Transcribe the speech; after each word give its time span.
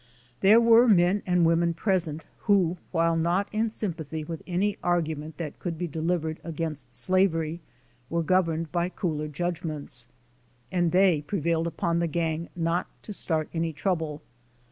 There 0.39 0.59
were 0.59 0.87
men 0.87 1.21
and 1.27 1.45
women 1.45 1.75
present, 1.75 2.25
who, 2.49 2.77
while 2.91 3.15
not 3.15 3.47
in 3.53 3.69
sympathy 3.69 4.23
with 4.23 4.41
any 4.47 4.75
argument 4.83 5.37
that 5.37 5.59
could 5.59 5.77
be 5.77 5.85
delivered 5.85 6.39
against 6.43 6.95
slavery, 6.95 7.61
were 8.09 8.23
governed 8.23 8.71
by 8.71 8.89
cooler 8.89 9.27
judgments, 9.27 10.07
and 10.71 10.91
they 10.91 11.21
pre 11.21 11.39
vailed 11.39 11.67
upon 11.67 11.99
the 11.99 12.07
gang 12.07 12.49
not 12.55 12.87
to 13.03 13.13
start 13.13 13.47
any 13.53 13.73
trouble. 13.73 14.23